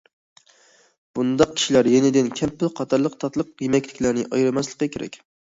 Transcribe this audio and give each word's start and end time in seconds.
بۇنداق 1.19 1.51
كىشىلەر 1.59 1.89
يېنىدىن 1.95 2.31
كەمپۈت 2.39 2.75
قاتارلىق 2.81 3.19
تاتلىق 3.25 3.55
يېمەكلىكلەرنى 3.67 4.27
ئايرىماسلىقى 4.31 4.91
كېرەك. 4.97 5.25